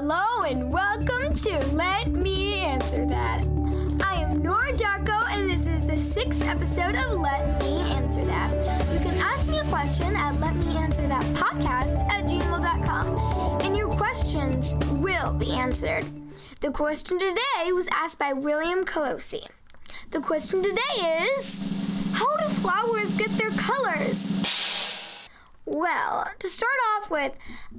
[0.00, 3.42] Hello and welcome to Let Me Answer That.
[4.00, 8.52] I am Nora Darko and this is the sixth episode of Let Me Answer That.
[8.92, 13.76] You can ask me a question at Let Me Answer That podcast at gmail.com and
[13.76, 16.06] your questions will be answered.
[16.60, 19.48] The question today was asked by William Colosi.
[20.12, 24.37] The question today is How do flowers get their colors?
[25.70, 27.34] Well, to start off with,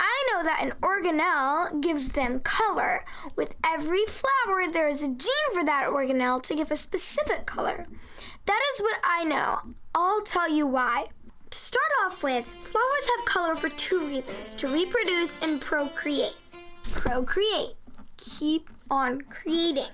[0.00, 3.04] I know that an organelle gives them color.
[3.36, 7.84] With every flower, there is a gene for that organelle to give a specific color.
[8.46, 9.74] That is what I know.
[9.94, 11.08] I'll tell you why.
[11.50, 16.36] To start off with, flowers have color for two reasons to reproduce and procreate.
[16.90, 17.74] Procreate.
[18.16, 19.92] Keep on creating.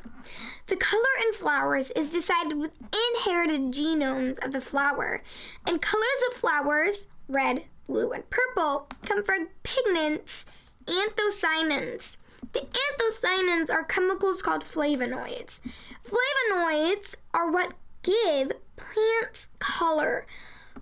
[0.68, 2.78] The color in flowers is decided with
[3.16, 5.24] inherited genomes of the flower,
[5.66, 10.46] and colors of flowers, red, blue, and purple, come from pigments,
[10.86, 12.16] anthocyanins.
[12.52, 15.60] The anthocyanins are chemicals called flavonoids.
[16.04, 20.24] Flavonoids are what give plants color.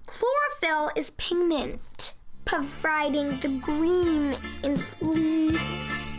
[0.06, 2.12] Chlorophyll is pigment,
[2.44, 5.60] providing the green in leaves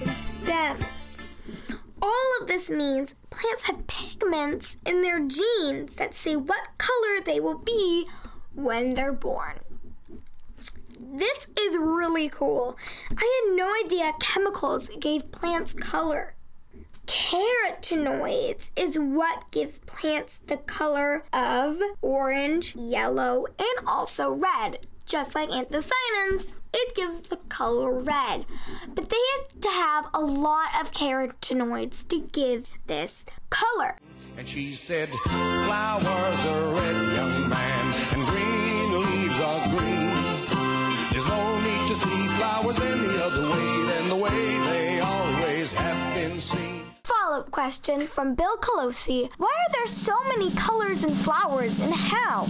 [0.01, 1.21] and stems.
[2.01, 7.39] All of this means plants have pigments in their genes that say what color they
[7.39, 8.07] will be
[8.53, 9.59] when they're born.
[10.99, 12.77] This is really cool.
[13.15, 16.35] I had no idea chemicals gave plants color.
[17.07, 24.85] Carotenoids is what gives plants the color of orange, yellow, and also red.
[25.05, 28.45] Just like anthocyanins, it gives the color red.
[28.93, 33.97] But they have to have a lot of carotenoids to give this color.
[34.37, 38.58] And she said, Flowers are red, young man, and green
[42.73, 46.83] flowers any other way than the way they always have been seen.
[47.03, 51.93] Follow up question from Bill Colosi Why are there so many colors and flowers and
[51.93, 52.45] how?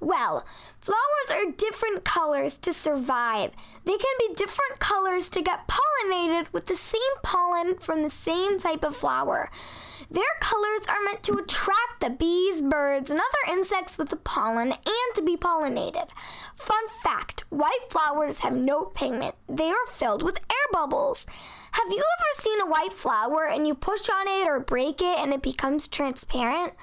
[0.00, 0.44] Well,
[0.80, 3.52] flowers are different colors to survive.
[3.84, 8.58] They can be different colors to get pollinated with the same pollen from the same
[8.58, 9.50] type of flower.
[10.10, 14.72] Their colors are meant to attract the bees, birds, and other insects with the pollen
[14.72, 16.10] and to be pollinated.
[16.54, 21.26] Fun fact white flowers have no pigment, they are filled with air bubbles.
[21.72, 25.18] Have you ever seen a white flower and you push on it or break it
[25.18, 26.74] and it becomes transparent?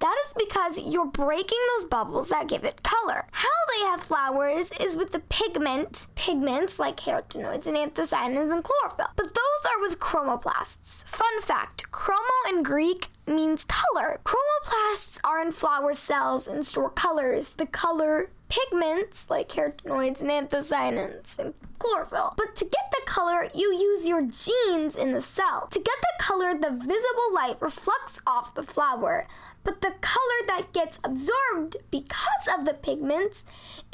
[0.00, 3.26] That is because you're breaking those bubbles that give it color.
[3.32, 9.08] How they have flowers is with the pigment, pigments like carotenoids and anthocyanins and chlorophyll.
[9.16, 11.04] But those are with chromoplasts.
[11.04, 14.20] Fun fact chromo in Greek means color.
[14.24, 17.54] Chromoplasts are in flower cells and store colors.
[17.54, 22.34] The color pigments like carotenoids and anthocyanins and chlorophyll.
[22.36, 25.68] But to get the color, you use your genes in the cell.
[25.70, 29.26] To get the color, the visible light reflects off the flower.
[29.64, 33.44] But the color that gets absorbed because of the pigments